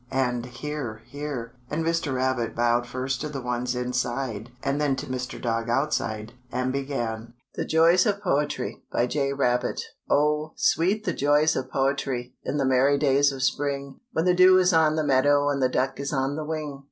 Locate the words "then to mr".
4.81-5.39